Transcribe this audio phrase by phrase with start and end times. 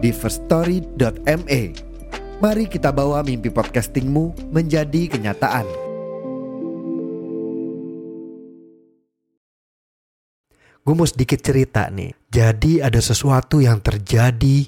[0.00, 1.62] di firststory.me.
[2.40, 5.68] Mari kita bawa mimpi podcastingmu menjadi kenyataan.
[10.80, 12.16] Gue mau sedikit cerita nih.
[12.32, 14.64] Jadi ada sesuatu yang terjadi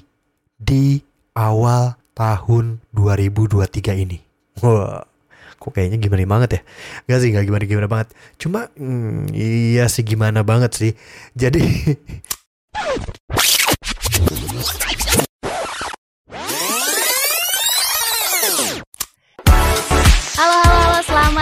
[0.53, 1.01] di
[1.33, 4.21] awal tahun 2023 ini.
[4.61, 5.01] Wah,
[5.57, 6.61] kok kayaknya gimana banget ya?
[7.09, 8.13] Gak sih, gak gimana-gimana banget.
[8.37, 10.91] Cuma, hmm, iya sih gimana banget sih.
[11.33, 11.65] Jadi,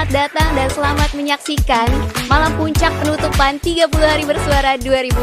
[0.02, 1.85] selamat datang dan selamat menyaksikan
[2.25, 5.13] Malam Puncak Penutupan 30 Hari Bersuara 2022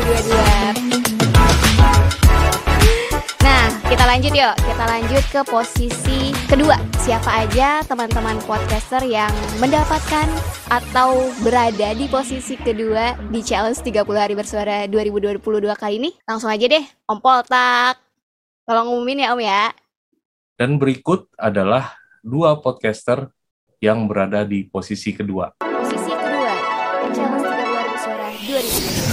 [3.43, 4.55] Nah, kita lanjut yuk.
[4.55, 6.79] Kita lanjut ke posisi kedua.
[7.03, 10.31] Siapa aja teman-teman podcaster yang mendapatkan
[10.71, 15.43] atau berada di posisi kedua di challenge 30 hari bersuara 2022
[15.75, 16.15] kali ini?
[16.23, 17.99] Langsung aja deh, Om Poltak.
[18.63, 19.75] Tolong umumin ya Om ya.
[20.55, 23.35] Dan berikut adalah dua podcaster
[23.79, 25.55] yang berada di posisi kedua.
[25.63, 26.53] Posisi kedua,
[27.15, 29.07] challenge 30 hari bersuara 2022.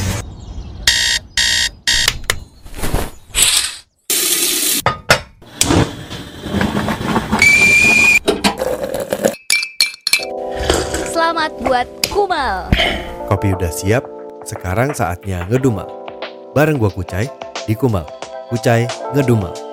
[11.14, 12.74] Selamat buat Kumal.
[13.30, 14.04] Kopi udah siap,
[14.46, 15.90] sekarang saatnya ngedumal.
[16.58, 17.30] Bareng gua Kucai
[17.70, 18.06] di Kumal.
[18.50, 19.65] Kucai ngedumal.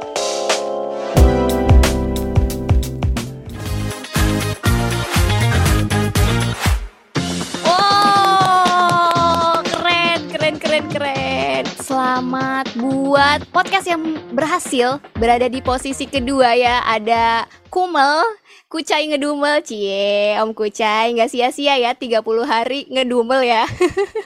[13.22, 14.02] Buat podcast yang
[14.34, 16.82] berhasil berada di posisi kedua ya.
[16.82, 18.18] Ada Kumel,
[18.66, 23.62] Kucai ngedumel, cie, Om Kucai nggak sia-sia ya 30 hari ngedumel ya.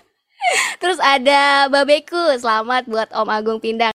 [0.80, 3.92] Terus ada Babeku, selamat buat Om Agung Pindang.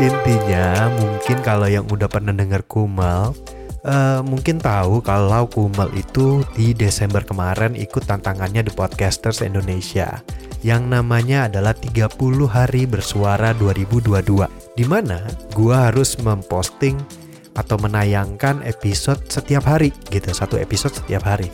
[0.00, 3.36] intinya mungkin kalau yang udah pernah dengar Kumal,
[3.84, 10.20] eh, mungkin tahu kalau Kumal itu di Desember kemarin ikut tantangannya The Podcasters Indonesia.
[10.60, 12.12] Yang namanya adalah 30
[12.44, 15.24] hari bersuara 2022 di mana
[15.56, 17.00] gua harus memposting
[17.56, 21.48] atau menayangkan episode setiap hari gitu satu episode setiap hari.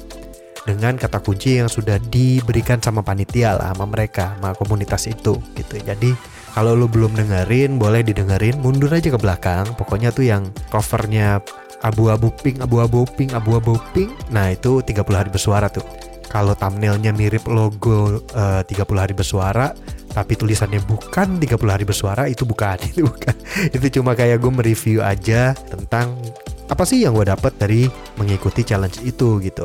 [0.66, 5.78] Dengan kata kunci yang sudah diberikan sama panitia lah sama mereka sama komunitas itu gitu.
[5.78, 6.10] Jadi
[6.56, 9.62] kalau lu belum dengerin boleh didengerin mundur aja ke belakang.
[9.78, 11.38] Pokoknya tuh yang covernya
[11.84, 14.12] abu-abu pink abu-abu pink abu-abu pink.
[14.32, 15.84] Nah itu 30 hari bersuara tuh.
[16.26, 19.72] Kalau thumbnailnya mirip logo eh, 30 hari bersuara
[20.16, 23.36] tapi tulisannya bukan 30 hari bersuara itu bukan itu bukan.
[23.72, 26.16] Itu cuma kayak gue mereview aja tentang
[26.66, 27.86] apa sih yang gue dapat dari
[28.18, 29.62] mengikuti challenge itu gitu.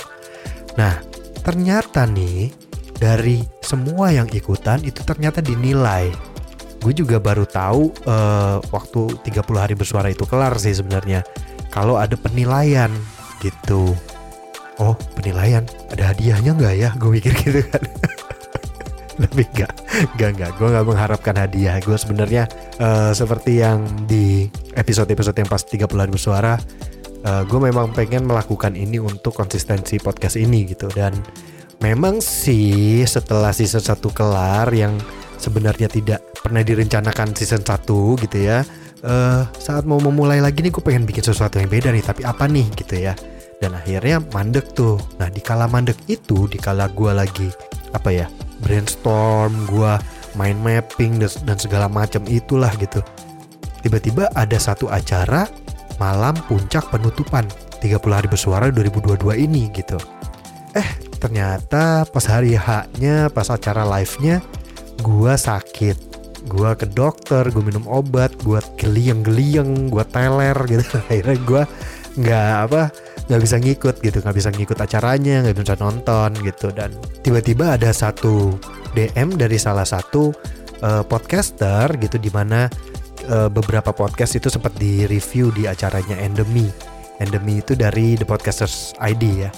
[0.78, 1.00] Nah
[1.42, 2.54] ternyata nih
[3.02, 6.12] dari semua yang ikutan itu ternyata dinilai.
[6.82, 11.22] Gue juga baru tahu eh, waktu 30 hari bersuara itu kelar sih sebenarnya
[11.72, 12.92] kalau ada penilaian
[13.40, 13.96] gitu.
[14.78, 15.64] Oh penilaian?
[15.90, 16.90] Ada hadiahnya nggak ya?
[17.00, 17.82] Gue mikir gitu kan.
[19.22, 19.74] Tapi nggak
[20.20, 20.52] nggak nggak.
[20.60, 21.80] Gue nggak mengharapkan hadiah.
[21.80, 22.46] Gue sebenarnya
[22.78, 26.60] eh, seperti yang di episode-episode yang pas 30 hari bersuara
[27.24, 30.92] eh, gue memang pengen melakukan ini untuk konsistensi podcast ini gitu.
[30.92, 31.16] Dan
[31.80, 35.00] memang sih setelah season 1 kelar yang
[35.40, 37.86] sebenarnya tidak pernah direncanakan season 1
[38.28, 38.62] gitu ya
[39.02, 42.46] eh saat mau memulai lagi nih gue pengen bikin sesuatu yang beda nih tapi apa
[42.46, 43.14] nih gitu ya.
[43.62, 44.98] Dan akhirnya mandek tuh.
[45.22, 47.50] Nah di kala mandek itu di kala gue lagi
[47.94, 48.26] apa ya
[48.62, 49.94] brainstorm gue
[50.38, 53.02] main mapping dan, segala macam itulah gitu.
[53.82, 55.50] Tiba-tiba ada satu acara
[55.98, 57.46] malam puncak penutupan
[57.82, 59.98] 30 hari bersuara 2022 ini gitu.
[60.78, 60.88] Eh
[61.22, 64.42] ternyata pas hari H-nya pas acara live-nya
[65.06, 66.11] gua sakit
[66.50, 71.64] gua ke dokter gue minum obat gue geliang-geliang gue teler gitu akhirnya gua
[72.18, 72.82] nggak apa
[73.30, 76.92] nggak bisa ngikut gitu nggak bisa ngikut acaranya nggak bisa nonton gitu dan
[77.24, 78.58] tiba-tiba ada satu
[78.92, 80.36] DM dari salah satu
[80.84, 82.68] eh, podcaster gitu di mana
[83.30, 86.92] eh, beberapa podcast itu sempat di review di acaranya Endemi
[87.22, 89.54] Endemi itu dari The Podcasters ID ya.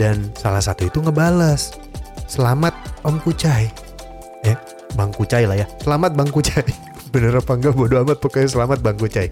[0.00, 1.76] Dan salah satu itu ngebales.
[2.24, 2.72] Selamat
[3.04, 3.68] Om Kucai.
[4.48, 4.56] Eh,
[4.94, 5.66] Bang Kucai lah ya.
[5.80, 6.64] Selamat Bang Kucai.
[7.12, 9.28] Bener apa enggak bodo amat pokoknya selamat Bang Kucai.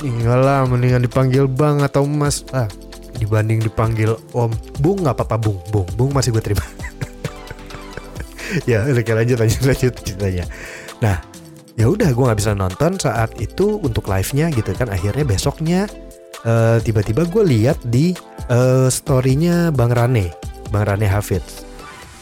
[0.00, 2.44] Enggak lah mendingan dipanggil Bang atau Mas.
[2.52, 2.68] Ah,
[3.16, 4.52] dibanding dipanggil Om.
[4.80, 5.58] Bung nggak apa-apa Bung.
[5.68, 6.64] Bung, Bung masih gue terima.
[8.70, 10.44] ya, oke lanjut lanjut lanjut ceritanya.
[11.00, 11.20] Nah,
[11.76, 14.88] ya udah gue nggak bisa nonton saat itu untuk live-nya gitu kan.
[14.88, 15.80] Akhirnya besoknya
[16.44, 18.16] eh, tiba-tiba gue lihat di
[18.48, 20.32] eh, story-nya Bang Rane,
[20.72, 21.69] Bang Rane Hafid.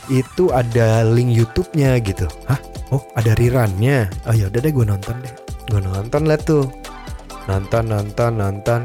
[0.08, 2.24] Itu ada link YouTube-nya gitu.
[2.48, 2.56] Hah?
[2.88, 4.08] Oh, ada rerun-nya.
[4.24, 5.34] Oh ya udah deh gue nonton deh.
[5.68, 6.64] Gue nonton lah tuh.
[7.44, 8.80] Nonton, nonton, nonton.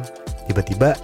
[0.51, 0.95] Tiba-tiba,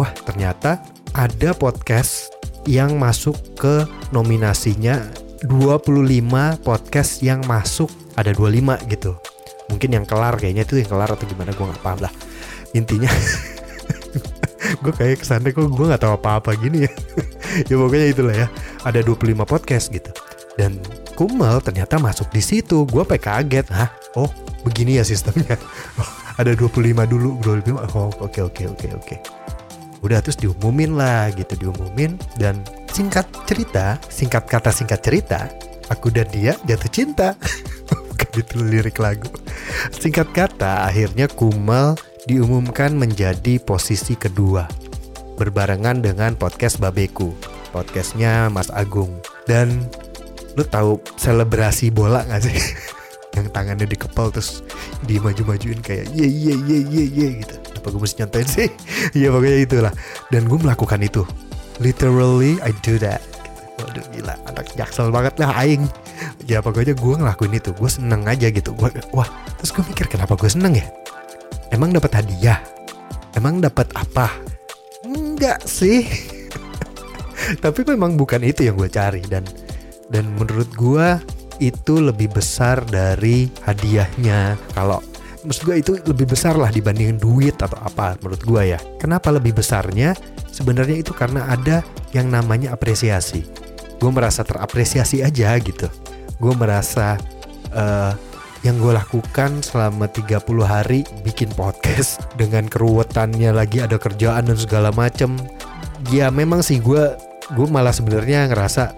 [0.00, 0.80] wah ternyata
[1.12, 2.32] ada podcast
[2.64, 5.04] yang masuk ke nominasinya
[5.44, 9.12] 25 podcast yang masuk ada 25 gitu.
[9.68, 12.12] Mungkin yang kelar kayaknya itu yang kelar atau gimana gue nggak paham lah.
[12.72, 13.12] Intinya
[14.82, 16.92] gue kayak ke sana kok gue nggak tahu apa-apa gini ya
[17.70, 18.48] ya pokoknya itulah ya.
[18.84, 20.10] Ada 25 podcast gitu.
[20.56, 20.80] Dan
[21.16, 22.84] Kumel ternyata masuk di situ.
[22.88, 23.88] Gue sampai kaget hah?
[24.16, 24.28] Oh
[24.64, 25.56] begini ya sistemnya.
[25.96, 27.40] Oh, ada 25 dulu.
[27.40, 29.16] 25 oh oke oke oke oke.
[30.04, 32.20] Udah terus diumumin lah gitu diumumin.
[32.36, 32.60] Dan
[32.92, 35.48] singkat cerita singkat kata singkat cerita
[35.88, 37.28] aku dan dia jatuh cinta.
[38.12, 39.32] Bukan itu lirik lagu.
[39.96, 41.96] Singkat kata akhirnya Kumel
[42.28, 44.85] diumumkan menjadi posisi kedua
[45.36, 47.36] berbarengan dengan podcast Babeku.
[47.70, 49.12] Podcastnya Mas Agung.
[49.44, 49.84] Dan
[50.56, 52.56] lu tahu selebrasi bola gak sih?
[53.36, 54.64] Yang tangannya dikepal terus
[55.04, 57.54] dimaju-majuin kayak ye ye ye ye ye gitu.
[57.76, 58.68] Apa gue mesti nyontain sih?
[59.20, 59.92] Ya pokoknya itulah.
[60.32, 61.22] Dan gue melakukan itu.
[61.84, 63.20] Literally I do that.
[63.76, 64.40] Waduh gila.
[64.48, 65.84] Anak jaksel banget lah aing.
[66.48, 67.76] Ya pokoknya gue ngelakuin itu.
[67.76, 68.72] Gue seneng aja gitu.
[68.72, 69.28] Gua, wah
[69.60, 70.88] terus gue mikir kenapa gue seneng ya?
[71.68, 72.56] Emang dapat hadiah?
[73.36, 74.32] Emang dapat apa
[75.36, 76.08] enggak sih.
[77.64, 79.20] Tapi memang bukan itu yang gue cari.
[79.28, 79.44] Dan
[80.08, 81.08] dan menurut gue
[81.60, 84.56] itu lebih besar dari hadiahnya.
[84.72, 85.04] Kalau
[85.44, 88.78] maksud gue itu lebih besar lah dibandingin duit atau apa menurut gue ya.
[88.96, 90.16] Kenapa lebih besarnya?
[90.50, 91.84] Sebenarnya itu karena ada
[92.16, 93.44] yang namanya apresiasi.
[94.00, 95.88] Gue merasa terapresiasi aja gitu.
[96.40, 97.20] Gue merasa
[97.72, 98.12] uh,
[98.66, 104.90] yang gue lakukan selama 30 hari bikin podcast dengan keruwetannya lagi ada kerjaan dan segala
[104.90, 105.38] macem.
[106.10, 107.14] Ya memang sih gue
[107.54, 108.90] gue malah sebenarnya ngerasa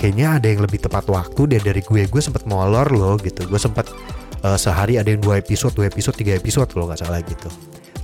[0.00, 2.08] kayaknya ada yang lebih tepat waktu deh dari gue.
[2.08, 3.44] Gue sempat molor loh gitu.
[3.44, 3.92] Gue sempat
[4.40, 7.52] uh, sehari ada yang dua episode dua episode tiga episode kalau nggak salah gitu.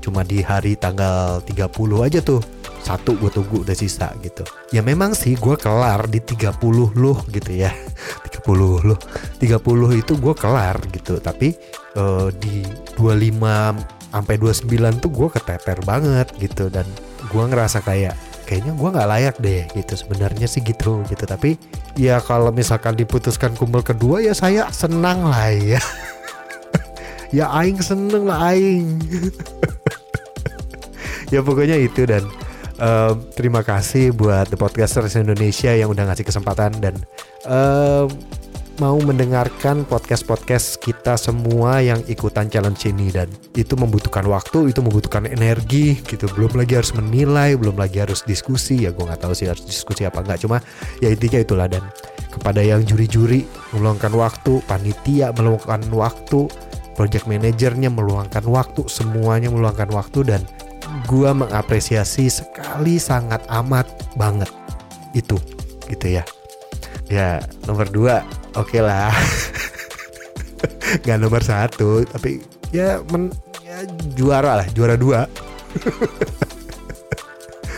[0.04, 1.66] Cuma di hari tanggal 30
[2.06, 2.38] aja tuh
[2.86, 4.46] satu gue tunggu udah sisa gitu.
[4.70, 6.60] Ya memang sih gue kelar di 30
[6.94, 7.74] loh gitu ya.
[7.74, 8.98] 30 loh
[9.40, 11.18] 30 itu gue kelar gitu.
[11.18, 11.56] Tapi
[11.98, 12.62] uh, di
[12.94, 16.70] 25 sampai 29 tuh gue keteter banget gitu.
[16.70, 16.86] Dan
[17.26, 18.14] gue ngerasa kayak
[18.46, 21.24] kayaknya gue nggak layak deh gitu sebenarnya sih gitu gitu.
[21.26, 21.58] Tapi
[21.98, 25.82] ya kalau misalkan diputuskan kumpul kedua ya saya senang lah ya.
[27.34, 29.02] Ya aing seneng lah aing.
[31.34, 32.22] Ya pokoknya itu dan
[32.80, 36.94] um, terima kasih buat The Podcasters Indonesia yang udah ngasih kesempatan dan
[37.48, 38.08] um,
[38.76, 43.08] mau mendengarkan podcast-podcast kita semua yang ikutan challenge ini.
[43.08, 46.28] Dan itu membutuhkan waktu, itu membutuhkan energi gitu.
[46.36, 48.84] Belum lagi harus menilai, belum lagi harus diskusi.
[48.84, 50.44] Ya gue nggak tahu sih harus diskusi apa nggak.
[50.44, 50.60] Cuma
[51.00, 51.66] ya intinya itulah.
[51.72, 51.82] Dan
[52.28, 56.52] kepada yang juri-juri meluangkan waktu, panitia meluangkan waktu,
[56.92, 60.36] project manajernya meluangkan waktu, semuanya meluangkan waktu.
[60.36, 60.44] Dan
[61.06, 64.50] gua mengapresiasi sekali sangat amat banget
[65.14, 65.38] itu
[65.90, 66.24] gitu ya.
[67.06, 68.26] Ya nomor dua
[68.58, 69.14] oke okay lah.
[71.06, 72.42] Nggak nomor satu tapi
[72.74, 73.30] ya, men,
[73.62, 75.26] ya juara lah juara dua.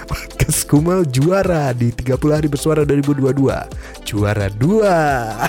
[0.08, 4.96] Podcast Kumal juara di 30 hari bersuara 2022 juara dua.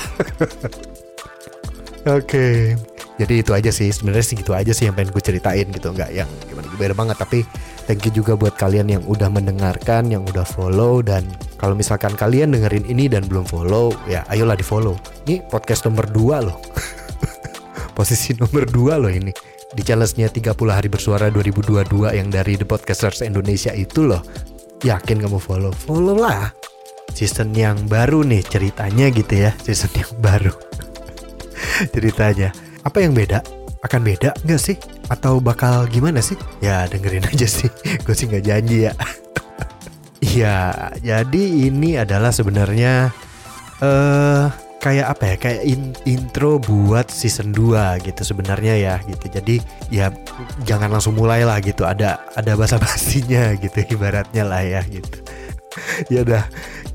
[2.09, 2.75] Oke.
[2.75, 2.88] okay.
[3.19, 6.09] Jadi itu aja sih sebenarnya sih gitu aja sih yang pengen gue ceritain gitu nggak
[6.15, 7.39] yang gimana gimana banget tapi
[7.83, 11.27] thank you juga buat kalian yang udah mendengarkan yang udah follow dan
[11.59, 14.95] kalau misalkan kalian dengerin ini dan belum follow, ya ayolah di follow.
[15.27, 16.55] Ini podcast nomor 2 loh.
[17.99, 19.35] Posisi nomor 2 loh ini.
[19.75, 24.23] Di challenge-nya 30 hari bersuara 2022 yang dari The Podcasters Indonesia itu loh.
[24.87, 25.75] Yakin kamu follow?
[25.75, 26.47] Follow lah.
[27.11, 29.51] Season yang baru nih ceritanya gitu ya.
[29.59, 30.55] Season yang baru.
[31.93, 32.55] ceritanya.
[32.83, 33.43] Apa yang beda?
[33.79, 34.75] Akan beda nggak sih?
[35.07, 36.35] Atau bakal gimana sih?
[36.59, 37.71] Ya dengerin aja sih.
[38.05, 38.93] Gue sih nggak janji ya.
[40.19, 43.07] Iya, jadi ini adalah sebenarnya
[43.79, 49.55] uh, kayak apa ya kayak in- intro buat season 2 gitu sebenarnya ya gitu jadi
[49.91, 50.07] ya
[50.63, 55.19] jangan langsung mulai lah gitu ada ada basa basinya gitu ibaratnya lah ya gitu
[56.07, 56.43] ya udah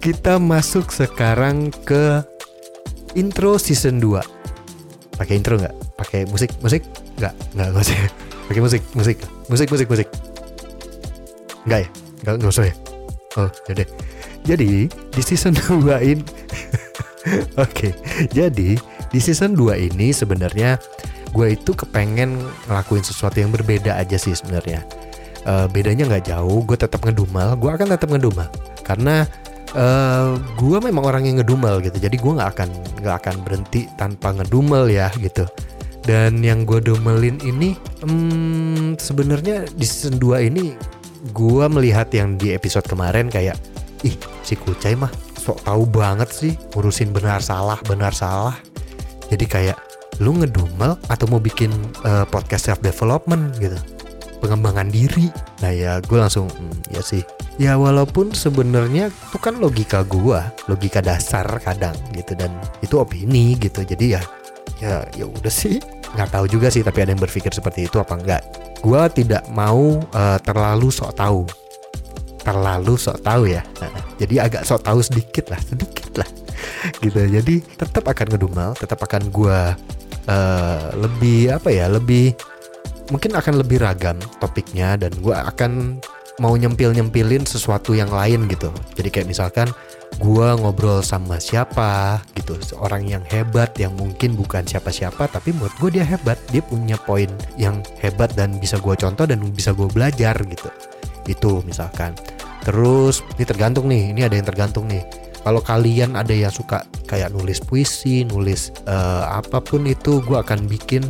[0.00, 2.24] kita masuk sekarang ke
[3.16, 4.33] intro season 2
[5.14, 5.74] pakai intro nggak?
[5.98, 6.50] Pakai musik?
[6.60, 6.82] Musik?
[7.18, 7.34] Nggak.
[7.54, 7.96] Nggak nggak usah.
[8.50, 8.82] Pakai musik.
[8.94, 9.18] Musik.
[9.48, 10.08] Musik musik musik.
[11.64, 11.88] Nggak ya?
[12.24, 12.74] Nggak nggak usah ya?
[13.34, 13.88] Oh yaudah.
[14.44, 16.24] Jadi di season 2 ini
[17.64, 17.96] Oke,
[18.36, 18.76] jadi
[19.08, 20.76] di season 2 ini sebenarnya
[21.32, 22.36] gue itu kepengen
[22.68, 24.84] ngelakuin sesuatu yang berbeda aja sih sebenarnya.
[25.44, 28.48] Eh, bedanya nggak jauh, gue tetap ngedumel, gue akan tetap ngedumel
[28.84, 29.24] karena
[29.74, 32.70] eh gue memang orang yang ngedumel gitu, jadi gue nggak akan
[33.02, 35.44] nggak akan berhenti tanpa ngedumel ya gitu.
[36.04, 40.76] Dan yang gue dumelin ini, hmm, sebenarnya di season 2 ini
[41.32, 43.56] gue melihat yang di episode kemarin kayak,
[44.04, 44.12] ih
[44.44, 45.08] si Kucai mah
[45.40, 48.56] sok tahu banget sih ngurusin benar salah benar salah.
[49.32, 49.78] Jadi kayak
[50.22, 51.72] lu ngedumel atau mau bikin
[52.06, 53.74] eh, podcast self development gitu
[54.44, 55.32] pengembangan diri.
[55.64, 57.24] Nah ya gue langsung hmm, ya sih.
[57.56, 62.52] Ya walaupun sebenarnya itu kan logika gua logika dasar kadang gitu dan
[62.84, 63.80] itu opini gitu.
[63.80, 64.22] Jadi ya
[64.84, 65.80] ya ya udah sih.
[66.12, 68.42] Nggak tahu juga sih tapi ada yang berpikir seperti itu apa enggak.
[68.84, 71.48] Gua tidak mau eh, terlalu sok tahu.
[72.44, 73.64] Terlalu sok tahu ya.
[74.20, 76.28] Jadi agak sok tahu sedikit lah sedikit lah.
[77.00, 77.16] Gitu.
[77.16, 79.72] Jadi tetap akan ngedumel tetap akan gua
[80.26, 82.34] eh, lebih apa ya lebih
[83.12, 86.00] mungkin akan lebih ragam topiknya dan gua akan
[86.42, 88.70] mau nyempil nyempilin sesuatu yang lain gitu.
[88.98, 89.70] Jadi kayak misalkan
[90.18, 96.00] gua ngobrol sama siapa gitu seorang yang hebat yang mungkin bukan siapa-siapa tapi menurut gue
[96.00, 96.38] dia hebat.
[96.50, 100.68] Dia punya poin yang hebat dan bisa gua contoh dan bisa gue belajar gitu.
[101.26, 102.18] Itu misalkan.
[102.64, 105.04] Terus ini tergantung nih ini ada yang tergantung nih.
[105.44, 110.64] Kalau kalian ada yang suka kayak nulis puisi nulis eh, apa pun itu gue akan
[110.64, 111.04] bikin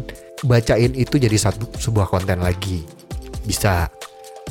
[0.44, 2.84] bacain itu jadi satu sebuah konten lagi.
[3.44, 3.88] Bisa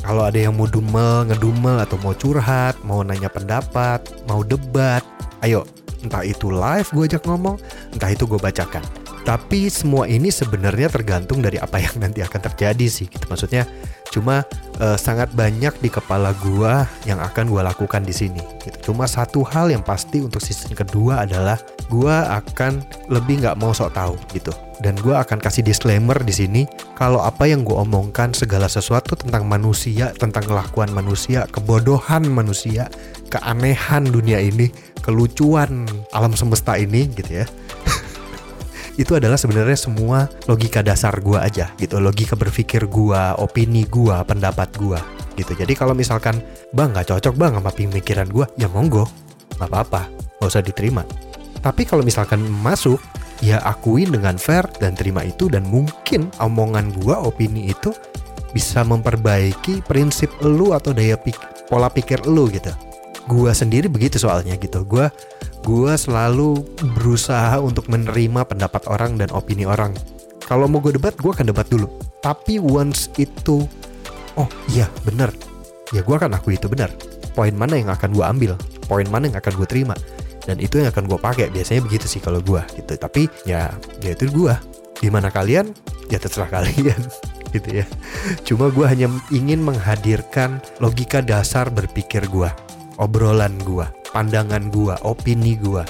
[0.04, 5.00] kalau ada yang mau dumel ngedumel atau mau curhat mau nanya pendapat mau debat
[5.40, 5.64] ayo
[6.04, 7.56] entah itu live gue ajak ngomong
[7.96, 8.84] entah itu gue bacakan.
[9.24, 13.24] Tapi semua ini sebenarnya tergantung dari apa yang nanti akan terjadi sih gitu.
[13.24, 13.64] Maksudnya
[14.14, 14.46] cuma
[14.78, 18.94] eh, sangat banyak di kepala gua yang akan gua lakukan di sini gitu.
[18.94, 21.58] cuma satu hal yang pasti untuk season kedua adalah
[21.90, 22.78] gua akan
[23.10, 26.62] lebih nggak mau sok tahu gitu dan gua akan kasih disclaimer di sini
[26.94, 32.86] kalau apa yang gua omongkan segala sesuatu tentang manusia tentang kelakuan manusia kebodohan manusia
[33.34, 34.70] keanehan dunia ini
[35.02, 37.46] kelucuan alam semesta ini gitu ya
[38.94, 41.98] itu adalah sebenarnya semua logika dasar gua aja gitu.
[41.98, 45.02] Logika berpikir gua opini gua pendapat gua
[45.34, 45.54] gitu.
[45.54, 46.38] Jadi kalau misalkan
[46.70, 49.10] bang nggak cocok bang sama pemikiran gua ya monggo.
[49.58, 50.02] Nggak apa-apa.
[50.38, 51.02] Nggak usah diterima.
[51.58, 53.00] Tapi kalau misalkan masuk
[53.42, 57.90] ya akuin dengan fair dan terima itu dan mungkin omongan gua opini itu
[58.54, 62.70] bisa memperbaiki prinsip lu atau daya pik- pola pikir lu gitu.
[63.26, 64.86] Gua sendiri begitu soalnya gitu.
[64.86, 65.10] Gua
[65.64, 66.60] gua selalu
[67.00, 69.96] berusaha untuk menerima pendapat orang dan opini orang.
[70.44, 71.88] Kalau mau gue debat gue akan debat dulu.
[72.20, 73.64] Tapi once itu
[74.36, 75.32] oh iya bener
[75.94, 76.92] ya gue akan akui itu benar.
[77.32, 78.52] Poin mana yang akan gue ambil?
[78.86, 79.96] Poin mana yang akan gue terima?
[80.44, 81.48] Dan itu yang akan gue pakai.
[81.48, 82.92] Biasanya begitu sih kalau gue gitu.
[83.00, 83.72] Tapi ya
[84.04, 84.54] ya itu gue
[85.00, 85.72] gimana kalian?
[86.12, 87.00] Ya terserah kalian
[87.56, 87.86] gitu ya.
[88.44, 92.52] Cuma gue hanya ingin menghadirkan logika dasar berpikir gue
[93.00, 95.82] obrolan gue pandangan gue opini gue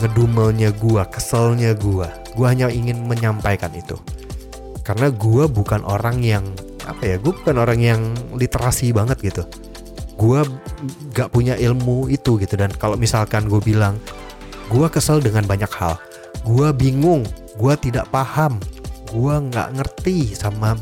[0.00, 3.98] ngedumelnya gue keselnya gue gue hanya ingin menyampaikan itu.
[4.86, 6.44] Karena gue bukan orang yang
[6.88, 8.00] apa ya gue bukan orang yang
[8.34, 9.42] literasi banget gitu.
[10.18, 10.44] Gue
[11.16, 12.54] gak punya ilmu itu gitu.
[12.54, 13.98] Dan kalau misalkan gue bilang
[14.70, 15.98] gue kesel dengan banyak hal.
[16.46, 17.26] Gue bingung
[17.58, 18.56] gue tidak paham.
[19.10, 20.78] Gue nggak ngerti sama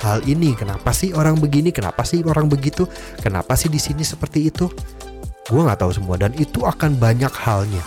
[0.00, 0.56] hal ini.
[0.56, 1.70] Kenapa sih orang begini?
[1.70, 2.88] Kenapa sih orang begitu?
[3.20, 4.66] Kenapa sih di sini seperti itu
[5.46, 7.84] gue nggak tahu semua dan itu akan banyak halnya.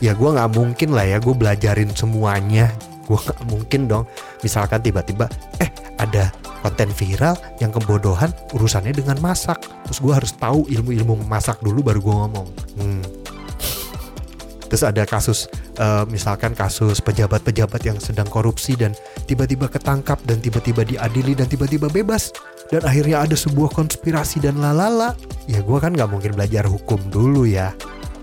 [0.00, 2.72] Ya gue nggak mungkin lah ya gue belajarin semuanya.
[3.06, 4.04] Gue nggak mungkin dong.
[4.42, 5.30] Misalkan tiba-tiba
[5.62, 5.70] eh
[6.00, 9.60] ada konten viral yang kebodohan urusannya dengan masak.
[9.86, 12.48] Terus gue harus tahu ilmu-ilmu memasak dulu baru gue ngomong.
[12.80, 13.02] Hmm.
[14.70, 15.50] terus ada kasus
[15.82, 18.94] eh, misalkan kasus pejabat-pejabat yang sedang korupsi dan
[19.26, 22.30] tiba-tiba ketangkap dan tiba-tiba diadili dan tiba-tiba bebas
[22.70, 25.18] dan akhirnya ada sebuah konspirasi dan lalala.
[25.50, 27.74] Ya gue kan nggak mungkin belajar hukum dulu ya.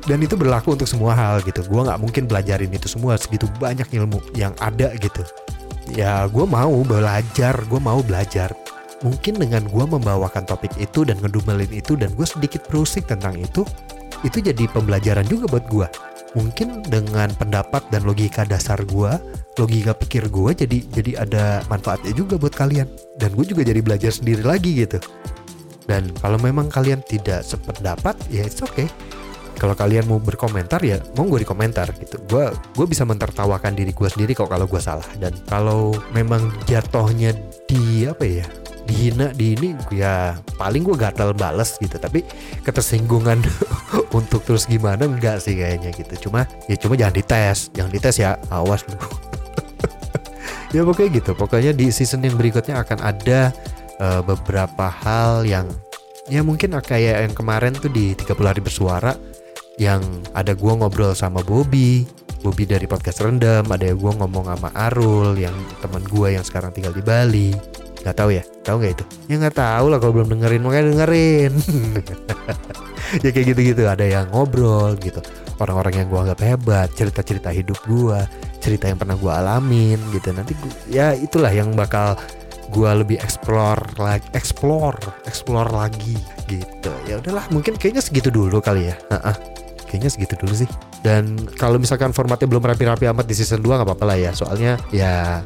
[0.07, 1.67] Dan itu berlaku untuk semua hal gitu.
[1.67, 5.21] Gue nggak mungkin belajarin itu semua segitu banyak ilmu yang ada gitu.
[5.91, 8.55] Ya gue mau belajar gue mau belajar.
[9.03, 13.61] Mungkin dengan gue membawakan topik itu dan ngedumelin itu dan gue sedikit browsing tentang itu
[14.25, 15.87] itu jadi pembelajaran juga buat gue
[16.35, 19.11] mungkin dengan pendapat dan logika dasar gue
[19.57, 22.87] logika pikir gue jadi jadi ada manfaatnya juga buat kalian.
[23.17, 25.01] Dan gue juga jadi belajar sendiri lagi gitu.
[25.87, 28.85] Dan kalau memang kalian tidak sependapat ya it's okay.
[29.57, 32.21] Kalau kalian mau berkomentar ya mau gue di komentar gitu.
[32.29, 35.07] Gue gue bisa mentertawakan diri gue sendiri kok kalau gue salah.
[35.17, 37.33] Dan kalau memang jatohnya
[37.65, 38.45] di apa ya
[38.87, 41.99] dihina di ini ya paling gue gatal bales gitu.
[41.99, 42.23] Tapi
[42.63, 43.43] ketersinggungan
[44.17, 46.31] untuk terus gimana enggak sih kayaknya gitu.
[46.31, 48.97] Cuma ya cuma jangan dites jangan dites ya awas lu
[50.75, 53.55] ya pokoknya gitu pokoknya di season yang berikutnya akan ada
[53.99, 55.67] uh, beberapa hal yang
[56.27, 59.15] ya mungkin kayak yang kemarin tuh di 30 hari bersuara
[59.77, 60.01] yang
[60.33, 62.03] ada gue ngobrol sama Bobby
[62.43, 66.93] Bobby dari podcast rendam ada gue ngomong sama Arul yang teman gue yang sekarang tinggal
[66.93, 67.49] di Bali
[68.03, 68.43] nggak tahu ya?
[68.65, 69.05] Tahu nggak itu?
[69.31, 71.53] Ya nggak tahu lah kalau belum dengerin makanya dengerin.
[73.23, 75.23] Ya kayak gitu-gitu ada yang ngobrol gitu.
[75.63, 78.19] Orang-orang yang gue anggap hebat cerita-cerita hidup gue
[78.59, 80.35] cerita yang pernah gue alamin gitu.
[80.35, 82.19] Nanti gua, ya itulah yang bakal
[82.67, 86.19] gue lebih explore lagi explore explore lagi
[86.51, 86.91] gitu.
[87.07, 88.95] Ya udahlah mungkin kayaknya segitu dulu kali ya.
[89.07, 89.35] Uh -uh.
[89.87, 90.69] kayaknya segitu dulu sih.
[90.99, 94.31] Dan kalau misalkan formatnya belum rapi-rapi amat di season 2 nggak apa-apa lah ya.
[94.35, 95.39] Soalnya ya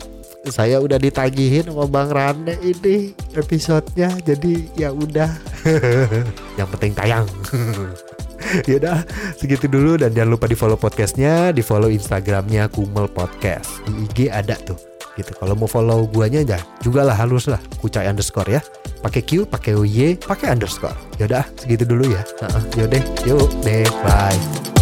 [0.49, 5.29] saya udah ditagihin sama Bang Rane ini episodenya jadi ya udah.
[6.59, 7.25] Yang penting tayang.
[8.65, 9.05] Ya udah
[9.37, 13.85] segitu dulu dan jangan lupa di follow podcastnya di follow instagramnya Kumel Podcast.
[13.85, 14.75] Di IG ada tuh
[15.13, 15.31] gitu.
[15.37, 17.61] Kalau mau follow guanya aja juga lah halus lah.
[17.77, 18.61] Kucai underscore ya.
[19.05, 20.97] Pakai Q pakai Y pakai underscore.
[21.21, 22.25] Ya udah segitu dulu ya.
[22.41, 24.80] Uh -uh, yaudah yuk deh bye